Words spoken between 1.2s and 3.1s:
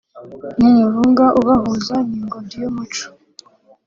ubahuza n‘ingobyi y’umuco